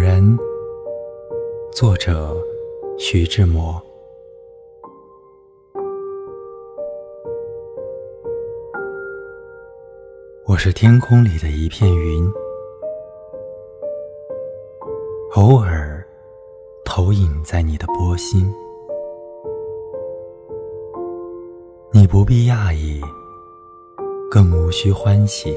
[0.00, 0.24] 然，
[1.72, 2.34] 作者
[2.98, 3.78] 徐志摩。
[10.46, 12.32] 我是天空里的一片云，
[15.34, 16.02] 偶尔
[16.82, 18.50] 投影在你的波心。
[21.92, 23.02] 你不必讶异，
[24.30, 25.54] 更无需欢喜，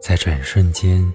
[0.00, 1.14] 在转瞬间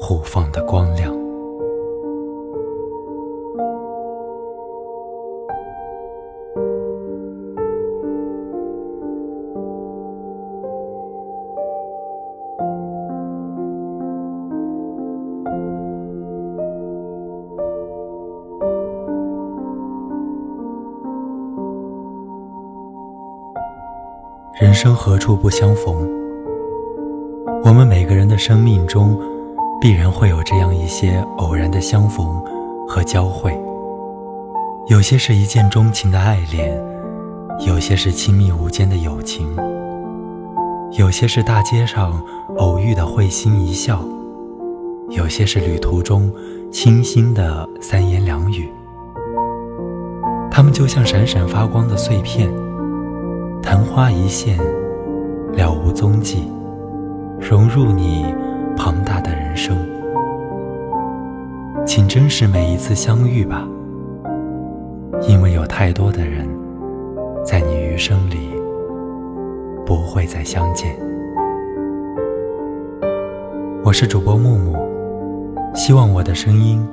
[0.00, 1.12] 互放的光亮。
[24.60, 26.08] 人生何处不相逢？
[27.64, 29.16] 我们每个人的生命中，
[29.80, 32.26] 必然会有这样一些偶然的相逢
[32.88, 33.56] 和交汇。
[34.88, 36.76] 有些是一见钟情的爱恋，
[37.66, 39.46] 有些是亲密无间的友情，
[40.92, 42.20] 有些是大街上
[42.56, 44.02] 偶遇的会心一笑，
[45.10, 46.32] 有些是旅途中
[46.72, 48.68] 倾心的三言两语。
[50.50, 52.50] 它们就像闪闪发光的碎片。
[53.62, 54.56] 昙花一现，
[55.52, 56.50] 了无踪迹，
[57.38, 58.24] 融入你
[58.76, 59.04] 庞
[59.58, 59.76] 生。
[61.84, 63.66] 请珍视每一次相遇吧，
[65.28, 66.48] 因为有太多的人，
[67.44, 68.36] 在你余生里
[69.84, 70.96] 不会再相见。
[73.82, 74.76] 我是主播木木，
[75.74, 76.86] 希望我的声音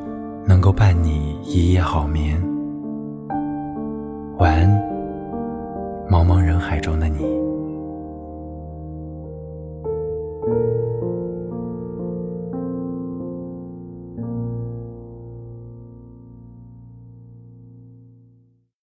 [0.46, 2.42] 能够伴你一夜好眠。
[4.40, 4.68] 晚安。
[6.08, 7.45] 茫茫人海中的你。